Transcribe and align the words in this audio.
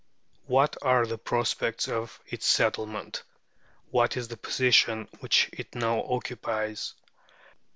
What 0.47 0.77
are 0.81 1.05
the 1.05 1.19
prospects 1.19 1.87
of 1.87 2.19
its 2.25 2.47
settlement? 2.47 3.21
What 3.91 4.17
is 4.17 4.29
the 4.29 4.35
position 4.35 5.07
which 5.19 5.47
it 5.53 5.75
now 5.75 5.99
occupies? 6.01 6.95